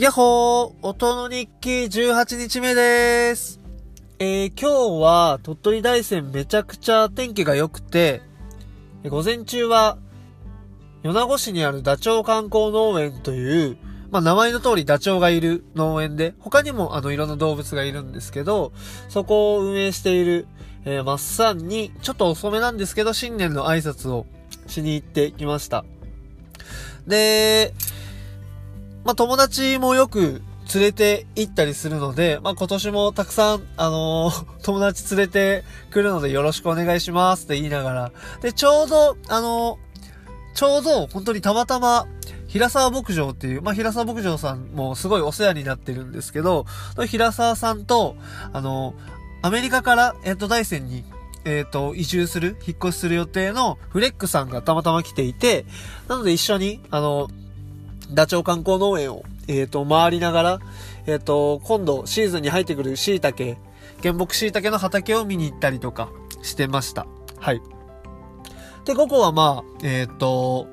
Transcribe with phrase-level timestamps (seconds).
[0.00, 3.60] やっほー音の日記18日目です。
[4.18, 8.22] えー、今日は鳥取大山めちゃくちゃ天気が良くて、
[9.04, 9.98] 午前中は
[11.02, 13.76] 米子市にあるダチョウ観光農園という、
[14.10, 18.72] まあ、名前の通りダチョウがいる農園で、他にもあのいろんな動物がいるんですけど、
[19.10, 20.46] そこを運営している、
[20.86, 24.24] えー、マッサンに、ちょっと遅めなんですけど、新年の挨拶を
[24.66, 25.84] しに行ってきました。
[27.06, 27.74] で、
[29.04, 30.42] まあ、友達もよく
[30.74, 42.06] 連れて行ったりするので、まあ、今年もたくさん、あのー、 友達連れてくるのでよろしくお願いしますって言いながら、で、ちょうど、あのー、ちょうど本当にたまたま、
[42.46, 46.66] 平沢牧場っていう、まあ、平沢牧場さんもすごいお世話になってるんですけど、
[47.06, 48.16] 平沢さんと、
[48.52, 51.04] あのー、アメリカから、えっ、と、大山に、
[51.44, 55.64] えっ、と、移住する、引っ越しする予定のフレックさんがたまたま来ていて、
[56.08, 57.28] なので一緒に、あの、
[58.12, 60.58] ダチョウ観光農園を、えっ、ー、と、回りながら、
[61.06, 63.56] えっ、ー、と、今度シーズンに入ってくる椎茸、
[64.02, 66.10] 原木椎茸の畑を見に行ったりとか
[66.42, 67.06] してました。
[67.38, 67.60] はい。
[68.84, 70.68] で、午後はまあ、えっ、ー、と、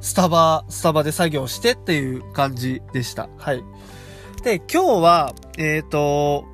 [0.00, 3.28] スタバ、スタバで作業してっていう感じでした。
[3.38, 3.62] はい。
[4.42, 6.44] で、今日は、えっ、と、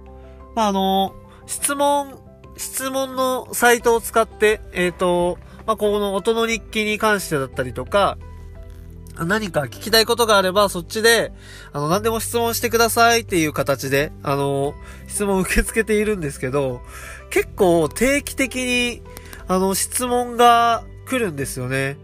[0.54, 1.14] まあ、あの、
[1.46, 2.18] 質問、
[2.56, 8.18] 質問のサイトを使って、えっ、と、まあ、この音の日記に関してだったりとか、
[9.24, 11.32] 何か聞きたいことがあれば、そっちで、
[11.72, 14.74] あの、何でも質問してくださいっていう形で、あの、
[15.06, 16.80] 質問を受け付けているんですけど、
[17.30, 19.02] 結構定期的に、
[19.46, 21.96] あの、質問が来るんですよね。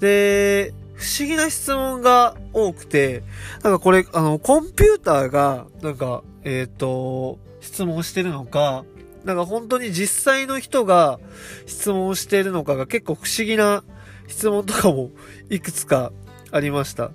[0.00, 3.22] で、不思議な質問が多くて、
[3.62, 8.84] なんかこれ、あの、コンピューターが、なんか、えっ、ー、と、質問してるのか、
[9.24, 11.20] なんか本当に実際の人が
[11.66, 13.84] 質問してるのかが結構不思議な
[14.26, 15.10] 質問とかも
[15.50, 16.12] いくつか
[16.52, 17.10] ありました。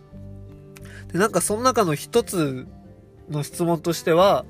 [1.12, 2.68] で、なんかその中の一つ
[3.30, 4.46] の質問としては、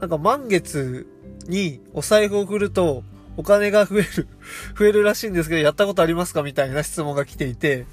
[0.00, 1.06] なんか満月
[1.46, 3.02] にお財布を振ると
[3.36, 4.28] お金が増える
[4.78, 7.86] 増えるらしいんですけど、やったことありますかみたいな質問が来ていて、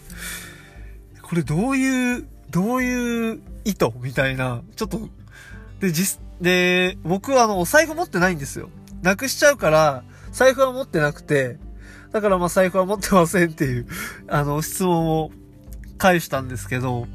[1.22, 5.10] これどういう、どういう意図みたいな、ちょっと、
[5.80, 8.70] で、実、で、僕はあの、お財布持ってないんですよ。
[9.02, 11.58] なくしちゃうから、財布は持ってなくて、
[12.12, 13.88] だからまあ財布は持ってませんっていう、
[14.28, 15.32] あの、質問を
[15.98, 17.08] 返したんですけど、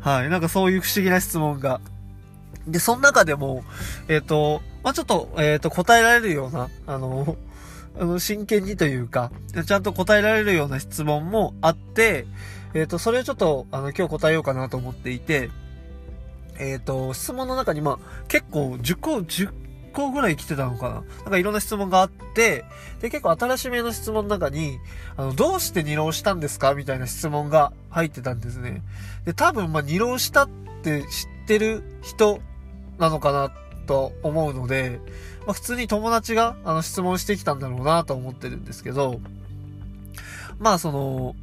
[0.00, 1.80] はい、なんかそういう不思議な質問が。
[2.66, 3.64] で、その中でも、
[4.08, 7.36] えっ、ー、と、まあ、ちょっと、えっ、ー、と、答えられるような、あの、
[7.98, 9.30] あの、真剣にというか、
[9.66, 12.26] ちゃんと答えられるような質問もあって、
[12.74, 15.50] えっ、ー、と、それをちょっと、あの、今日答えようかなと思っていて、
[16.58, 19.65] えっ、と、質問の中に、まあ、結構10個、10
[19.96, 22.64] 個ぐらい来てたのかななんかいろんな質問があって、
[23.00, 24.78] で、結構新しめの質問の中に、
[25.16, 28.82] あの、どうして二浪したんですかみたいな質問が入ってたんですね。
[29.24, 30.48] で、多分、まあ、二浪したっ
[30.82, 31.04] て知
[31.44, 32.40] ってる人
[32.98, 33.50] なのかな
[33.86, 35.00] と思うので、
[35.46, 39.20] まあ、普通に友達が、あの、質問してきたんだろうなと思ってるんですけど、
[40.58, 41.34] まあ、その、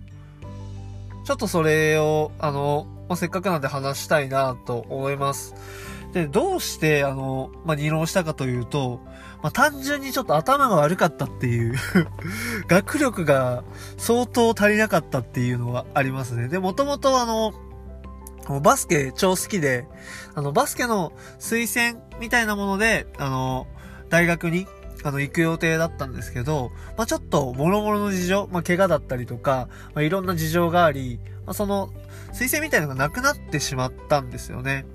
[1.25, 5.56] ちょっとそれを、あの、まあ、せっかくなんで話したいなと思います。
[6.13, 9.01] で、どうして、あの、まあ、二浪したかというと、
[9.41, 11.75] まあ、単純にちょっと頭が悪かったっていう
[12.69, 13.63] 学力が
[13.97, 16.47] 相当足りなかったっていうのはありますね。
[16.47, 17.53] で、もともとあの、
[18.62, 19.88] バスケ超好きで、
[20.35, 23.68] あの、バスケの推薦みたいなもので、あの、
[24.09, 24.68] 大学に、
[25.03, 31.90] あの、行く予定だったんですけど、まあ、ちょっと、もろもろの事情、まあ、怪我だったりとか、まあ、いろんな事情があり、まあ、その、
[32.34, 34.85] 推薦みたいなのがなくなってしまったんですよね。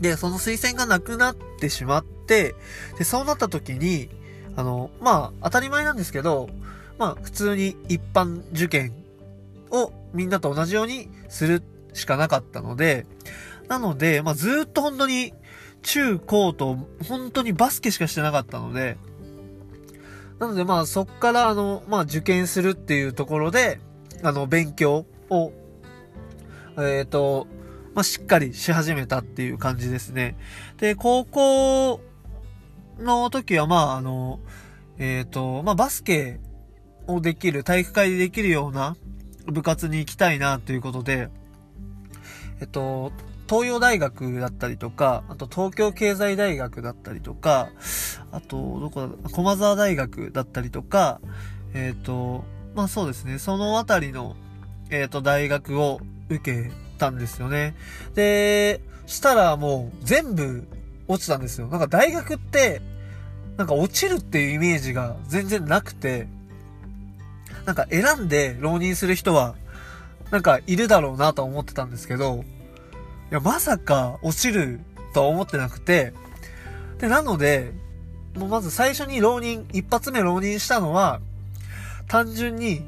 [0.00, 2.54] で、その推薦がなくなってしまって、
[2.98, 4.08] で、そうなった時に、
[4.56, 6.48] あの、まあ、当たり前なんですけど、
[6.98, 8.92] まあ、普通に一般受験
[9.70, 11.62] をみんなと同じようにする
[11.92, 13.06] しかなかったので、
[13.68, 15.32] なので、まあ、ずっと本当に
[15.82, 16.76] 中高と
[17.08, 18.96] 本当にバスケしかしてなかったので、
[20.38, 23.80] なのでまあそっからあの、まあ受験するっていうところで、
[24.22, 25.52] あの勉強を、
[26.76, 27.46] えっ、ー、と、
[27.96, 30.36] まあ、しっかりし始めたっていう感じですね。
[30.76, 32.02] で、高校
[33.00, 34.38] の時は、まあ、あの、
[34.98, 36.38] えっ、ー、と、まあ、バスケ
[37.06, 38.98] をできる、体育会でできるような
[39.46, 41.30] 部活に行きたいなということで、
[42.60, 43.12] えっと、
[43.48, 47.70] 東洋大学だったりとか、あと東京経済大学だったりとか、
[48.30, 51.22] あと、どこだ、駒沢大学だったりとか、
[51.72, 52.44] えっ、と、
[52.74, 54.36] まあそうですね、そのあたりの、
[54.90, 57.74] えっ、と、大学を受けたんですよね。
[58.14, 60.66] で、したらもう全部
[61.08, 61.68] 落ちたんですよ。
[61.68, 62.80] なんか大学って、
[63.56, 66.28] なんか落ちるっていうイメージが全然なくて、
[67.64, 69.54] なんか選んで浪人する人は、
[70.30, 72.44] なんかいるだろうなと思ってたんですけど、
[73.30, 74.80] いや、まさか落ちる
[75.14, 76.12] とは思ってなくて、
[76.98, 77.72] で、なので、
[78.36, 81.20] もうまず最初に浪人、一発目浪人したのは、
[82.08, 82.82] 単純に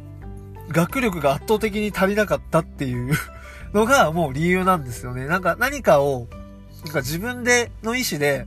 [0.69, 3.14] 学力が圧倒的に足りなかったっていう
[3.72, 5.26] のがもう理由なんですよね。
[5.26, 6.26] なんか何かを、
[6.84, 8.46] なんか自分での意思で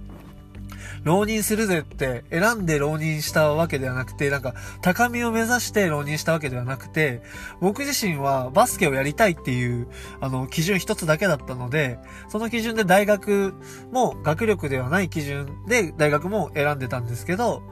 [1.03, 7.21] 浪人するぜって選んで浪人したわけではなくて、なんか高みを目指して浪人したわけではなくて、
[7.59, 9.87] 僕自身はバスケをやりたいっていう、
[10.19, 11.97] あの、基準一つだけだったので、
[12.29, 13.53] その基準で大学
[13.91, 17.63] も学力ではない基準で大学も選んでたんですけど、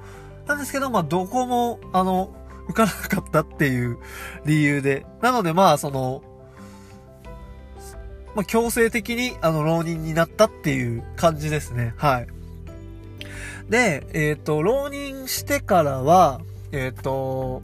[0.47, 2.33] なんですけど、まあ、どこも、あの、
[2.69, 3.99] 受からなかったっていう
[4.45, 5.05] 理由で。
[5.21, 6.23] なので、まあ、その、
[8.39, 11.93] まあ、強制的に、あの、浪人になったっていう感じですね。
[11.97, 12.27] はい。
[13.69, 16.39] で、えっ、ー、と、浪人してからは、
[16.71, 17.61] えっ、ー、と、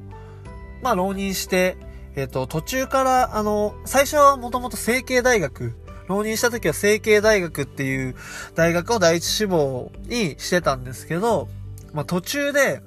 [0.84, 1.78] まあ、浪人して、
[2.18, 5.72] えっ、ー、と、途中から、あの、最初はもともと成形大学、
[6.10, 8.16] 浪人した時は成形大学っていう
[8.56, 11.48] 大学を第一志望にしてたんですけど、
[11.94, 12.82] まあ、途中で、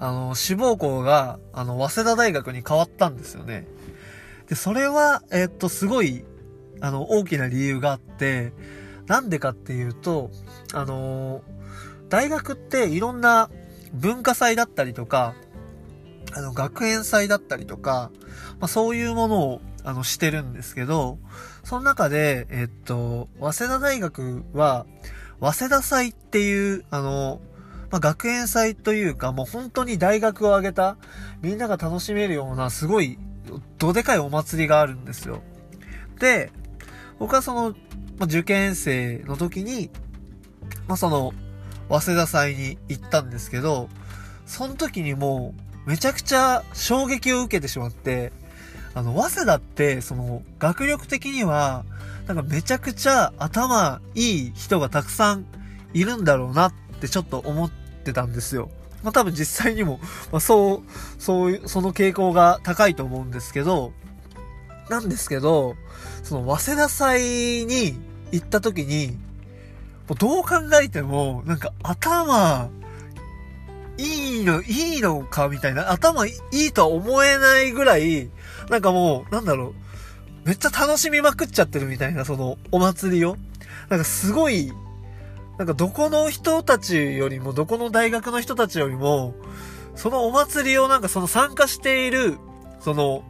[0.00, 3.66] あの、志望校が、あの、早稲田大学に変わったんですよね。
[4.48, 6.24] で、それは、えっと、すごい、
[6.80, 8.52] あの、大きな理由があって、
[9.06, 10.30] なんでかっていうと、
[10.74, 11.42] あの
[12.08, 13.50] 大学っていろんな
[13.92, 15.34] 文化祭だったりとか、
[16.34, 18.10] あの、学園祭だったりとか、
[18.60, 21.18] まあ、そういうものを、あの、してるんですけど、
[21.64, 24.86] その中で、えっと、早稲田大学は、
[25.40, 27.40] 早稲田祭っていう、あの、
[27.90, 30.96] まあ、学園祭というか、もう本当に大学を挙げた、
[31.40, 33.18] みんなが楽しめるような、すごい、
[33.78, 35.42] どでかいお祭りがあるんですよ。
[36.20, 36.52] で、
[37.18, 37.70] 僕はその、
[38.18, 39.90] まあ、受験生の時に、
[40.86, 41.32] まあ、その、
[41.88, 43.88] 早稲田祭に行ったんですけど、
[44.46, 45.54] その時にも
[45.86, 48.32] う、めちゃくちゃ衝撃を受けてしまって、
[48.94, 51.84] あの、早稲田って、その、学力的には、
[52.26, 55.46] なんかめちゃくちゃ頭いい人がたくさん
[55.94, 58.70] いるんだろうなってちょっと思ってたんですよ。
[59.02, 59.98] まあ多分実際にも、
[60.30, 63.92] まあそう、そういう、その傾向が高いと思うんですけど、
[64.88, 65.76] なんですけど、
[66.22, 67.98] その早稲田祭に
[68.32, 69.18] 行った時に、
[70.08, 72.70] もうどう考えても、なんか頭、
[73.98, 78.30] いいの、いいのかみたいな、頭いいとは思えないぐらい、
[78.70, 79.74] なんかもう、なんだろう、
[80.48, 83.36] めっちゃ楽しみまくっちゃってるみたいな、その、お祭りを。
[83.88, 84.72] なんかすごい、
[85.58, 89.34] なんかどこの人たちよりも、どこの大学の人たちよりも、
[89.96, 92.38] そのお祭りをなんかその参加している、
[92.80, 93.24] その、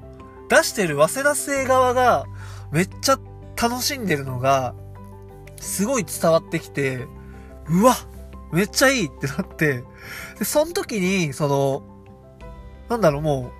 [0.48, 2.26] 出してる早稲田生側が、
[2.72, 3.18] めっちゃ
[3.60, 4.74] 楽しんでるのが、
[5.60, 7.06] すごい伝わってきて、
[7.68, 7.94] うわ
[8.52, 9.84] めっちゃいいってなって、
[10.38, 11.82] で、その時に、その、
[12.88, 13.52] なんだろう、も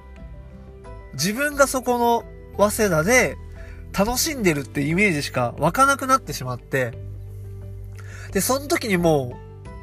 [1.12, 2.25] う、自分がそこの
[2.56, 3.37] 早稲田で
[3.96, 6.93] 楽しんでるってイメージしか湧かなくなってしまって、
[8.32, 9.37] で、その時にも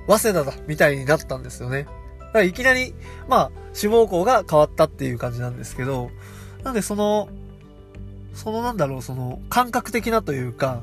[0.07, 1.83] う、早稲田だ、みたいになったんですよね。
[2.19, 2.93] だからいきなり、
[3.27, 6.09] まあ、志望校が変わったっていう感じなんですけど、
[6.65, 7.29] なんでその、
[8.33, 10.81] そのなんだろう、その、感覚的なというか、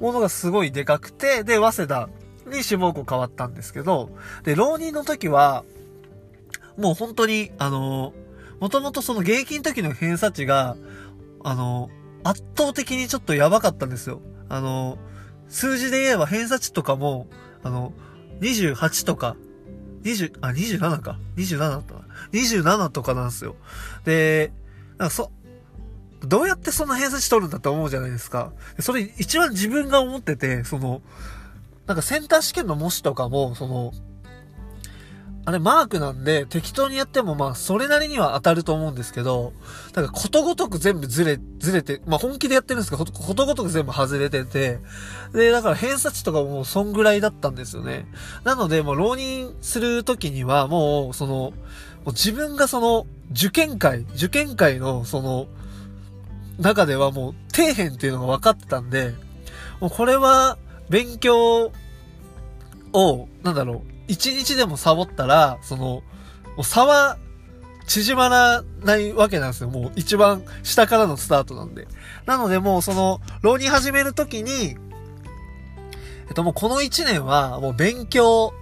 [0.00, 2.08] ものがすごいでかくて、で、早稲田
[2.46, 4.10] に志望校変わったんですけど、
[4.42, 5.64] で、浪人の時は、
[6.76, 8.12] もう本当に、あの、
[8.58, 10.76] もともとその現役の時の偏差値が、
[11.44, 11.90] あの、
[12.24, 14.20] 圧倒的にちょっとやばかったんですよ。
[14.48, 14.98] あの、
[15.48, 17.28] 数字で言えば偏差値とかも、
[17.62, 17.92] あの、
[18.40, 19.36] 28とか、
[20.02, 21.20] 20、あ、27か。
[21.36, 22.00] 27だったな。
[22.32, 23.54] 27とかなんですよ。
[24.04, 24.52] で、
[25.00, 25.32] なんかそ、
[26.20, 28.52] どうやってそんな偏差値取るんだって思うじゃないですか。
[28.78, 31.00] それ一番自分が思ってて、その、
[31.86, 33.92] なんかセンター試験の模試とかも、その、
[35.46, 39.54] あれマークなんで適当にやってもまあそれなりには当たると思うんですけど、
[39.94, 44.80] なんかことごとく全部ずれ、ずれて、まあ本気でやってるんですけど、ことごとく全部外れてて、
[45.32, 48.06] で、だから偏差値とかもうそんぐらいだったんですよね。
[48.44, 51.54] なのでもう浪人するときにはもうその、
[52.06, 55.46] 自分がその受験会、受験会のその、
[56.58, 59.14] 中ではもう底辺っていうのが分かってたんで、
[59.80, 60.58] もうこれは
[60.90, 61.72] 勉強
[62.92, 66.02] を、なんだろう、一日でもサボったら、その、も
[66.58, 67.16] う差は
[67.86, 69.70] 縮まらないわけなんですよ。
[69.70, 71.88] もう一番下からのスタートなんで。
[72.26, 74.76] なのでもうその、浪人始めるときに、
[76.28, 78.52] えっともうこの一年はもう勉強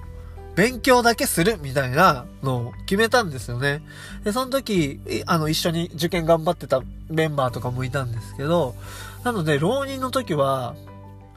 [0.58, 3.80] 勉強だけするみたいなのを決めたんですよね。
[4.24, 8.74] で、その時、あの、一緒に受験頑張ってたメンバーとかもいたんですけど、
[9.22, 10.74] なので、浪人の時は、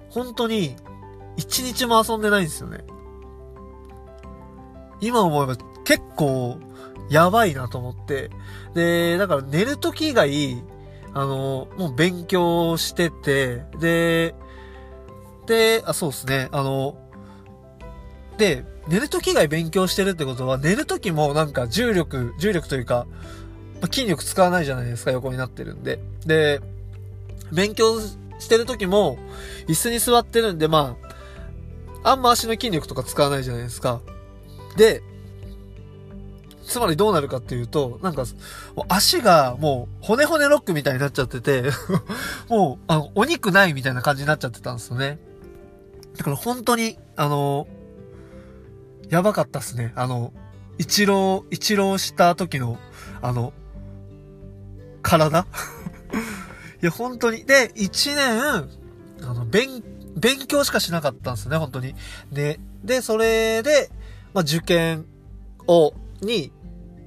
[0.09, 0.75] 本当に、
[1.37, 2.79] 一日も遊んでないんですよね。
[5.01, 6.57] 今思えば結構、
[7.11, 8.31] やばいなと思って。
[8.73, 10.63] で、だから寝る時以外、
[11.13, 14.33] あの、もう勉強してて、で、
[15.45, 16.97] で、あ、そうですね、あの、
[18.39, 23.05] で、寝る時以外勉強してるってことは、寝る時もなんか重力、重力というか、
[23.81, 25.99] ま筋力使わないじゃないですか、横になってるんで。
[26.25, 26.61] で、
[27.51, 27.99] 勉強
[28.39, 29.17] してる時も、
[29.67, 30.97] 椅子に座ってるんで、ま
[32.03, 34.01] あ、あんま足の筋力とか使わないじゃないですか。
[34.77, 35.03] で、
[36.65, 38.23] つまりどうなるかっていうと、なんか、
[38.87, 41.63] 足がもう骨骨ロックみたいになっちゃってて
[42.47, 45.19] もう、あの、お肉ないみたいな感じになっちゃってたんですよね。
[46.17, 47.67] だから本当に、あの、
[49.11, 49.91] やばかったっすね。
[49.95, 50.31] あの、
[50.77, 52.79] 一郎、一郎した時の、
[53.21, 53.51] あの、
[55.03, 55.45] 体？
[56.81, 57.43] いや、本当に。
[57.45, 58.65] で、一年、あ
[59.21, 59.83] の、勉、
[60.15, 61.93] 勉強しかしなかったんですね、本当に。
[62.31, 63.91] で、で、それで、
[64.33, 65.05] まあ、受験
[65.67, 66.53] を、に、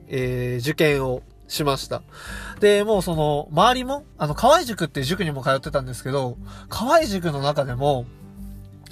[0.09, 2.03] えー、受験をしました。
[2.61, 6.37] で、もうその、周りも、あの、河合塾っていう塾にも通ってたんですけど、
[6.69, 8.05] 河合塾の中でも、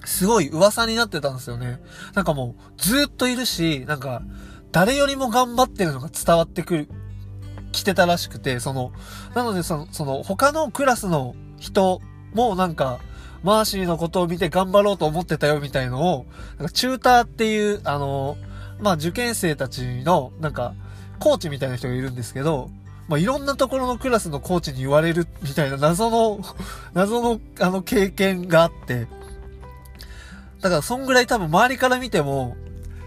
[0.04, 1.80] すごい噂になってたんですよね。
[2.14, 4.22] なんかもう、ずっといるし、なんか、
[4.72, 6.88] 誰よりも頑張ってるのが伝わってくる、
[7.72, 8.92] 来てたらしくて、その、
[9.34, 12.00] なのでその、その、他のクラスの人
[12.34, 13.00] もなんか、
[13.42, 16.26] マーシーのことを見て頑張ろうと思ってたよみたいのを、
[16.58, 18.36] なんかチューターっていう、あの、
[18.80, 20.74] まあ、受験生たちの、なんか、
[21.18, 22.70] コーチみたいな人がいるんですけど、
[23.08, 26.40] まあ、いろんなところのクラスのコーチに言われるみたいな謎の
[26.94, 29.06] 謎の、あの、経験があって、
[30.62, 32.56] だから、そんぐらい多分周りから見ても、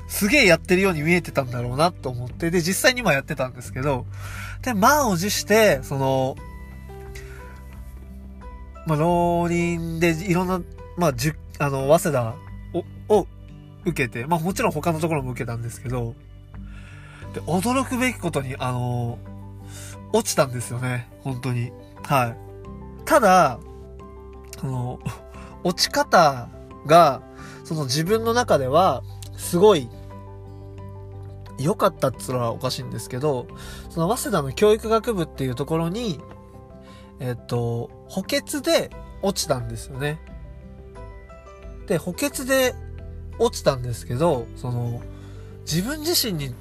[0.07, 4.05] すげえやってるように見えてたんだろうなと思って、で、実際にもやってたんですけど、
[4.61, 6.35] で、満を持して、その、
[8.85, 10.61] まあ、浪人でいろんな、
[10.97, 12.35] まあ、じゅ、あの、早稲田
[13.09, 13.27] を、を
[13.85, 16.13] 受けて、まあ、もちろん他のところも受けたんですけど、
[17.33, 19.17] で、驚くべきことに、あの、
[20.13, 21.09] 落ちたんですよね。
[21.21, 21.71] 本当に。
[22.03, 22.37] はい。
[23.05, 23.59] ただ、
[24.61, 24.99] あの、
[25.63, 26.49] 落ち方
[26.85, 27.21] が、
[27.65, 29.03] その自分の中では、
[29.35, 29.89] すごい、
[31.57, 33.47] 良かったっつったらおかしいんですけど、
[33.89, 36.19] その早稲田の教育学部っていうところに、
[37.19, 38.91] えっと、補欠で
[39.21, 40.19] 落ちたんですよね。
[41.87, 42.75] で、補欠で
[43.39, 45.01] 落ちたんですけど、その、
[45.61, 46.53] 自分自身に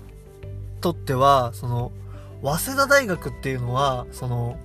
[0.81, 1.93] とっては、その、
[2.43, 4.59] 早稲田大学っていうのは、その、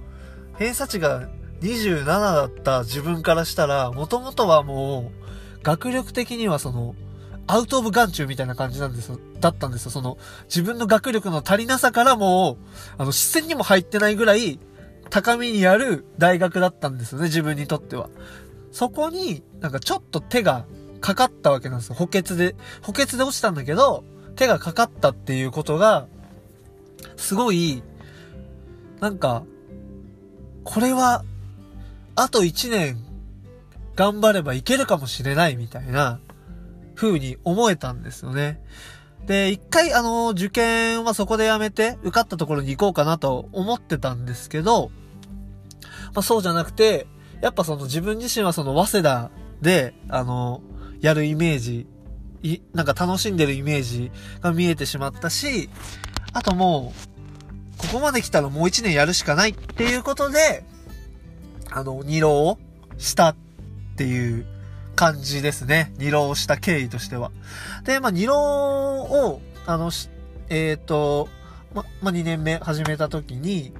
[0.58, 1.28] 偏差値が
[1.62, 5.19] 27だった自分からしたら、もともとはもう、
[5.64, 6.96] 学力的にはその、
[7.48, 9.92] アウトオブ眼中みたいな感じなんですよ、だったんですよ。
[9.92, 12.58] その、自分の学力の足りなさからも
[12.98, 14.60] あの、視線にも入ってないぐらい、
[15.10, 18.10] 高みにある大学だったんですよね、自分にとっては。
[18.72, 20.66] そこに、なんかちょっと手が
[21.02, 21.96] かかったわけなんですよ。
[21.96, 22.56] 補欠で。
[22.84, 24.04] 補欠で落ちたんだけど、
[24.36, 26.08] 手がかかったっていうことが、
[27.18, 27.82] すごい、
[29.00, 29.44] なんか、
[30.64, 31.24] これは、
[32.16, 33.04] あと1年
[34.00, 36.22] 頑張ればいけるかもしれないみたいな
[36.96, 38.64] 風に思えたんですよね。
[39.26, 44.90] で、一回あの、受験はそこでやめて、受かったところに行こうかなと思ってたんですけど、
[46.14, 47.08] まあそうじゃなくて、
[47.42, 50.62] やっぱその自分自身はその早稲田で、あの、
[51.02, 51.86] やるイメージ、
[52.42, 55.70] い、なんか楽しんでるイメージが見えてしまったし、
[56.32, 56.94] あとも
[57.76, 60.64] う、ここまで来たらもう一年やるしかないっていうことで、
[61.70, 62.60] あの、二浪を
[62.98, 63.36] した
[64.00, 64.46] っていう
[64.96, 65.92] 感じですね。
[65.98, 67.32] 二浪した経緯としては。
[67.84, 69.92] で、まあ、二浪を、あの、
[70.48, 71.28] えっ、ー、と、
[71.76, 73.74] ま、まあ、2年目始めた時に、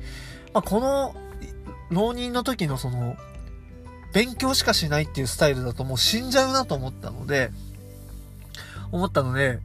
[0.54, 1.16] まあ、この、
[1.90, 3.16] 浪人の時のその、
[4.12, 7.52] 勉強しかしないっていうスタイルだともう死んじゃうなと思ったので、
[8.92, 9.60] 思ったので、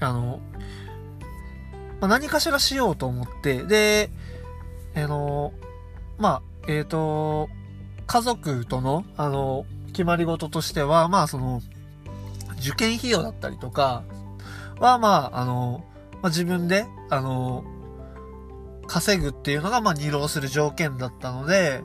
[0.00, 0.40] あの、
[2.00, 4.08] まあ、何かしらしようと思って、で、
[4.96, 5.52] あの、
[6.16, 7.50] まあ、えっ、ー、と、
[8.06, 11.62] 家族との、あの、決まり事としては、まあその、
[12.58, 14.04] 受験費用だったりとか
[14.78, 15.84] は、まあ、あの、
[16.22, 17.64] まあ、自分で、あの、
[18.86, 21.82] 稼ぐっていうのが、まあ、二浪する条件だったので、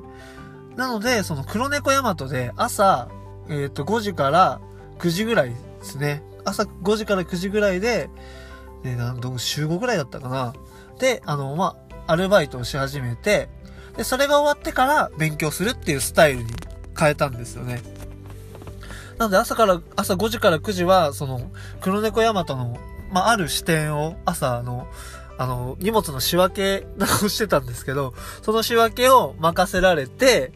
[0.76, 3.10] なので、その黒猫ヤマトで朝、
[3.50, 4.62] えっ、ー、と、5時から
[5.00, 6.22] 9時ぐらいですね。
[6.46, 8.10] 朝5時から9時ぐらいで、
[8.84, 10.54] で、なんと、週5ぐらいだったかな。
[11.00, 13.50] で、あの、まあ、アルバイトをし始めて、
[13.96, 16.52] で、それが終わってから勉強するっていうスタイルに
[16.98, 17.82] 変えたんですよね。
[19.18, 22.78] なので朝から、朝5時から9時は、その、黒猫ヤマトの、
[23.12, 24.88] まあ、ある視点を、朝、あの、
[25.38, 26.88] あの、荷物の仕分け
[27.24, 30.52] をしてたんですけど、その仕分けを任せられて、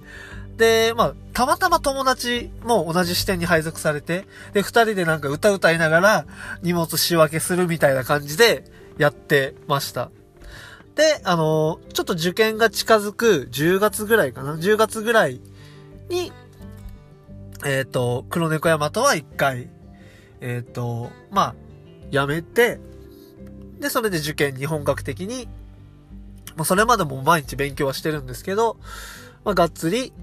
[0.57, 6.25] で、まあ、たまたま友達も同じ視点に配属されて、で、二人でなんか歌歌いながら
[6.61, 8.65] 荷物仕分けするみたいな感じで
[8.97, 10.11] やってました。
[10.95, 15.41] で、あの、ちょっと受験が近づく10月ぐらいかな ?10 月ぐらい
[16.09, 16.31] に、
[17.65, 19.69] えっ、ー、と、黒猫山とは一回、
[20.39, 21.55] えっ、ー、と、まあ、
[22.09, 22.79] やめて、
[23.79, 25.47] で、それで受験に本格的に、
[26.55, 28.77] まあ、それまでも毎日勉強はしてるんですけど、
[29.43, 30.13] まあ、がっつり、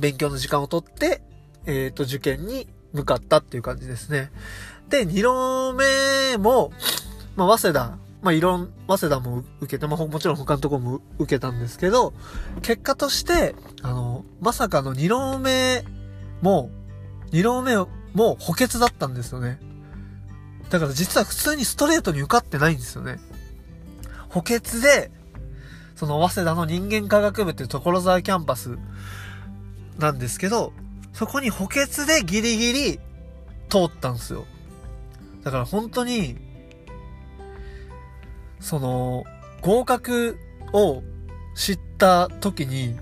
[0.00, 1.22] 勉強の時間をとって、
[1.64, 4.30] えっ、ー、と、受験に向かったっていう感じですね。
[4.88, 6.72] で、二浪目も、
[7.34, 12.12] まあ、早稲田、まあ、いろん、早稲田も受けて、まあ、もちろん他のところも受けたんですけど、
[12.62, 15.84] 結果として、あの、まさかの二浪目
[16.42, 17.76] もう、二浪目
[18.14, 19.58] も補欠だったんですよね。
[20.70, 23.18] だから実は普通にストレートに受かってないんですよね。
[24.28, 25.10] 補欠で、
[25.94, 28.78] その早稲田の人間科学部っていう所沢キャンパス
[29.98, 30.72] なんですけど、
[31.12, 33.00] そこに補欠でギリギリ
[33.68, 34.44] 通ったんですよ。
[35.42, 36.36] だから本当に、
[38.60, 39.24] その、
[39.62, 40.38] 合格
[40.72, 41.02] を
[41.54, 42.96] 知った時に、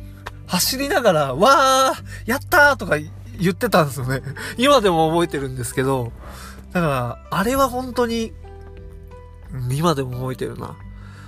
[0.47, 2.97] 走りながら、わーやったーとか
[3.39, 4.23] 言ってたんですよね。
[4.59, 6.13] 今でも覚えてるんですけど、
[6.73, 8.33] だから、あれは本当に、
[9.71, 10.69] 今でも覚えてるな。
[10.69, 10.77] ま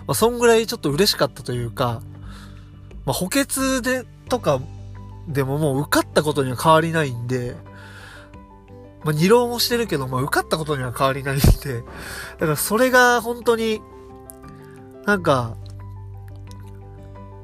[0.09, 2.03] あ、そんぐらいちょっと嬉しかったというか、
[3.05, 4.61] まあ、補欠で、とか、
[5.29, 7.57] でももう受かったことには変わりないんで、
[9.05, 11.83] まあ、二浪もしてるけど、まあ、受かったことには変わりないんで、
[12.33, 13.81] だからそれが本当に、
[15.05, 15.57] なんか、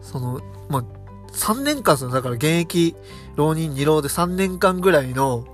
[0.00, 0.84] その、まあ、
[1.32, 2.10] 3年間ですよ。
[2.10, 2.96] だから現役
[3.36, 5.46] 浪人二浪で3年間ぐらいの、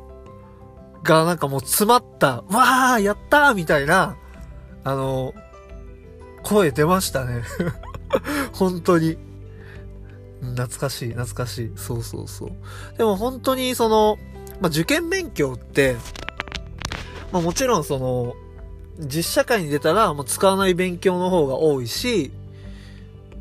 [1.03, 4.17] がなんかもう詰まった、わーやったーみたいな、
[4.85, 5.35] あの、
[6.43, 7.43] 声出ましたね。
[8.55, 9.17] 本当に。
[10.41, 11.73] 懐かしい、懐かしい。
[11.77, 12.51] そうそうそう。
[12.97, 14.19] でも本当にその、
[14.61, 15.97] まあ、受験勉強って、
[17.33, 18.35] まあ、もちろんその、
[18.99, 22.33] 実社会に出たらもう使わない勉強の方が多いし、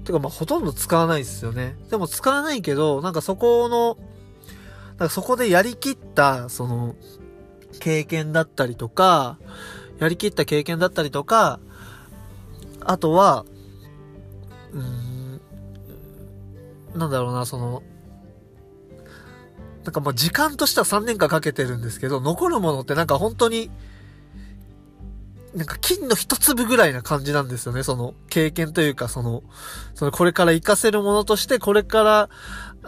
[0.06, 1.76] てかまあほとんど使わないですよね。
[1.90, 3.98] でも使わないけど、なんかそこの、
[4.98, 6.96] なんかそこでやりきった、その、
[7.80, 9.38] 経験だったりとか、
[10.00, 11.60] やりきった経験だったりとか、
[12.82, 13.46] あとは、
[14.72, 15.42] うーん、
[16.96, 17.84] なんだろうな、その、
[19.84, 23.70] なんかまあ時間としては3年間かけてるんですけど、残るものってなんか本当に、
[25.56, 27.84] なんか金の一粒ぐらいな感じなんですよね。
[27.84, 29.44] その経験というか、その、
[29.96, 32.30] そのこれから活かせるものとして、これから、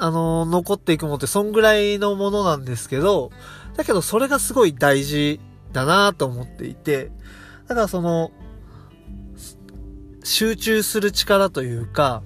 [0.01, 3.31] あの、残っていくもって、そんぐらいのものなんですけど、
[3.75, 5.39] だけどそれがすごい大事
[5.73, 7.12] だなと思っていて、
[7.67, 8.31] だからその、
[10.23, 12.23] 集中する力というか、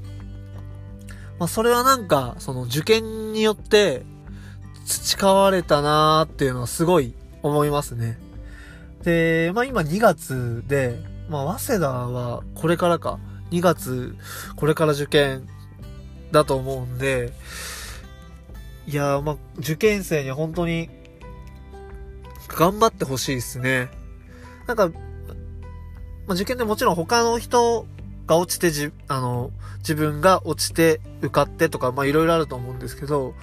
[1.39, 4.05] まあそれはなんか、その受験によって
[4.86, 8.19] 培われたなーっていうのはすごい思いますね。
[9.03, 13.19] で、まあ今2月で、まあ早稲田はこれからか、
[13.51, 14.15] 2月、
[14.55, 15.47] これから受験
[16.34, 17.32] だと思うんで、
[18.86, 20.89] いやまあ受験生に本当に
[22.50, 23.89] 頑張ってほしいですね。
[24.67, 24.93] なんか、ま
[26.30, 27.86] あ、受験でもちろん他の人
[28.28, 33.34] が落ちてじ、あの、自分が落ちて受かってとか、まあいろいろあると思うんですけど、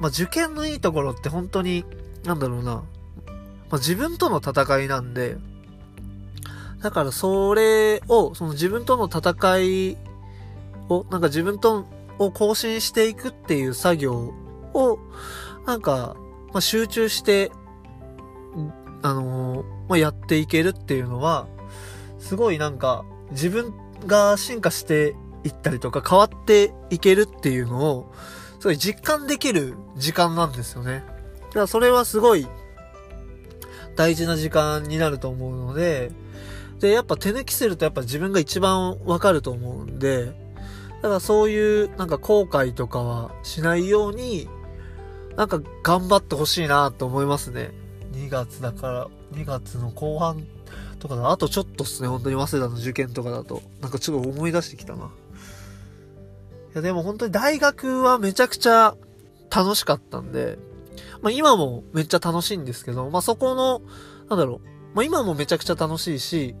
[0.00, 1.84] まあ受験のいいところって本当に、
[2.24, 2.82] なんだろうな、ま
[3.72, 5.36] あ自分との戦いなんで、
[6.82, 9.96] だからそれを、その自分との戦い
[10.88, 11.86] を、なんか自分と
[12.24, 14.32] を更新していくっていう作業
[14.74, 14.98] を、
[15.66, 16.16] なんか、
[16.52, 17.52] まあ、集中して
[19.02, 21.48] あのー、まあ、やっていけるっていうのは、
[22.18, 23.74] すごいなんか、自分
[24.06, 28.12] が進化していったりとか変わっていけるっていうのを、
[28.60, 31.04] すごい実感できる時間なんですよね。
[31.48, 32.46] だからそれはすごい
[33.96, 36.12] 大事な時間になると思うので、
[36.78, 40.32] で、やっぱ手抜きするとやっぱ自分が一番わかると思うんで、
[41.02, 44.48] だからそういうなんか後悔とかはしないように、
[45.36, 47.72] なんか頑張ってほしいなと思いますね。
[48.12, 50.46] 2月だから、2月の後半
[51.00, 51.30] とかだ。
[51.30, 53.62] あとちょっとっすね、本当に早稲田の受験とかだと。
[53.80, 55.06] なんかちょっと思い出してきたな。
[55.06, 55.08] い
[56.74, 58.94] や、でも本当に大学はめちゃくちゃ
[59.50, 60.58] 楽しかったんで、
[61.20, 63.82] まあ今もめっちゃ楽しいんですけど、まあそこの、
[64.28, 66.54] なんだろう、まあ今もめちゃくちゃ楽しいし、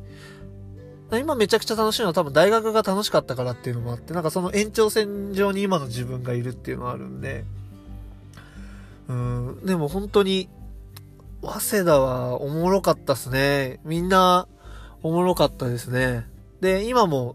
[1.18, 7.44] 今めちゃくちゃ楽しいのは多分大学が楽しかったからっていうのもあって、なんかその延長線上に今の自分がいるっていうのはあるんで、
[9.08, 10.48] うん、でも本当に
[11.42, 13.80] 早稲田はおもろかったっすね。
[13.84, 14.46] みんな
[15.02, 16.26] おもろかったですね。
[16.60, 17.34] で、今も、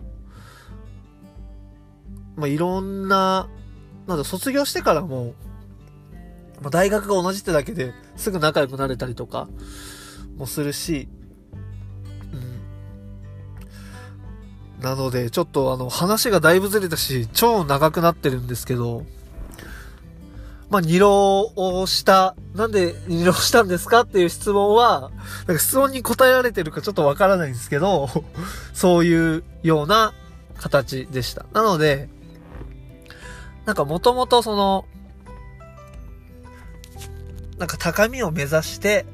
[2.37, 3.49] まあ、いろんな、
[4.07, 5.33] なんだ、卒業してからも、
[6.61, 9.49] まあ、大学が同じってだけですぐ仲良くなれたりとか
[10.37, 11.09] もするし、
[14.81, 19.05] なので、ちょっとあの、話がだいぶずれたし、超長くなってるんですけど、
[20.69, 25.11] まあ、二浪をした、なんで二浪したんですかっていう質問は、
[25.47, 28.09] なんか質問に答えられてるかちょっとわからないんですけど、
[28.73, 30.13] そういうような
[30.57, 31.45] 形でした。
[31.53, 32.09] なので、
[33.65, 34.85] なんかもともとその、
[37.57, 39.05] なんか高みを目指して、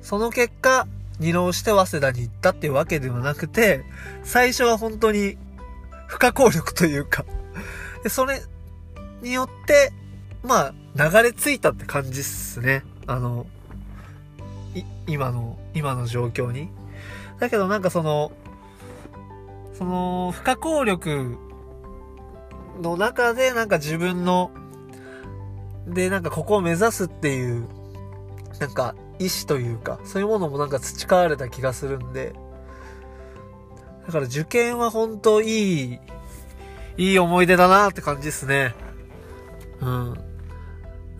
[0.00, 0.86] その結果、
[1.20, 3.84] 二浪して早稲田に行ったっていうわけではなくて、
[4.22, 5.36] 最初は本当に
[6.06, 7.24] 不可抗力というか
[8.04, 8.42] で、それ
[9.22, 9.92] によって、
[10.42, 12.84] まあ、流れ着いたって感じっすね。
[13.06, 13.46] あの、
[15.06, 16.68] 今の、今の状況に。
[17.40, 18.30] だけどなんかその、
[19.76, 21.38] その、不可抗力
[22.82, 24.50] の中でなんか自分の、
[25.86, 27.66] で、なんかここを目指すっていう、
[28.60, 32.34] なんか意志というか、そういうものもなんか培われた気がするんで、
[34.06, 35.98] だから受験は本当いい、
[36.96, 38.74] いい思い出だなって感じですね。
[39.80, 40.14] うん。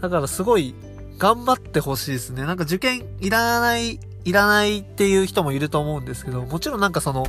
[0.01, 0.75] だからすごい
[1.19, 2.45] 頑張ってほしいですね。
[2.45, 7.27] なんか受験いらない、いらないっていう人もいると思うんですけど、もちろんなんかその、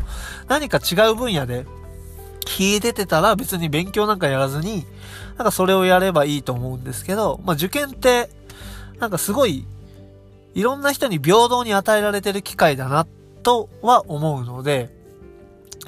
[0.48, 1.66] 何か違う分野で、
[2.48, 4.86] 秀でてたら別に勉強なんかやらずに、
[5.38, 8.30] なんかそれをやればいいと思うんですけど、まあ受験って、
[9.00, 9.66] なんかすごい、
[10.56, 13.06] いろんな人に平等に与えられてる機会だな、
[13.44, 14.90] とは思うので、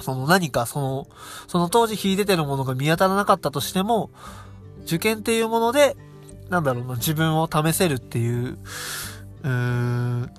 [0.00, 1.06] その何かその、
[1.48, 4.10] その当時秀でてるものが見当たらなかったとしても、
[4.84, 5.96] 受験っていうもので、
[6.50, 8.58] なんだろうな、自分を試せるっていう、
[9.42, 10.30] うーん、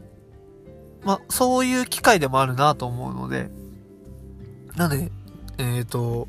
[1.04, 3.50] まそういう機会でもあるなと思うので、
[4.76, 5.12] なんで、
[5.58, 6.28] えっ、ー、と、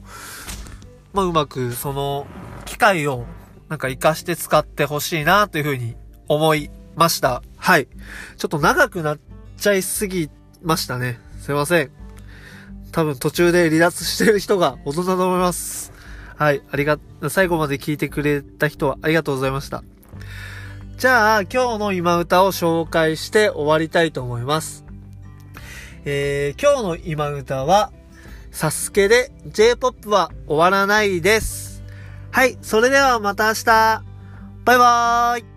[1.13, 2.27] まあ、うまくその
[2.65, 3.27] 機会を
[3.69, 5.97] なんか活かして使ってほしいなというふうに
[6.29, 7.43] 思いました。
[7.61, 7.87] はい。
[8.37, 9.19] ちょっと長くなっ
[9.57, 10.31] ちゃいすぎ
[10.63, 11.21] ましたね。
[11.41, 11.91] すいません。
[12.91, 15.93] 多分途中で離脱してる人が大人だと思います。
[16.37, 16.63] はい。
[16.71, 19.85] ありが、最後まで聞いてくれた人はありがとうございました。
[20.97, 24.85] じゃあ、今日の今歌を紹介して終わりたいと思います。
[26.05, 27.93] えー、今日の今歌は、
[28.51, 31.83] サスケで J-POP は終わらないです。
[32.33, 33.65] はい、それではまた明日
[34.65, 35.50] バイバーイ